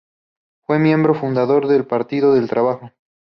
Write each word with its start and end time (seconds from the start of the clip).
Fue 0.65 0.79
miembro 0.79 1.13
fundador 1.13 1.67
del 1.67 1.85
Partido 1.85 2.33
del 2.33 2.49
Trabajo. 2.49 2.89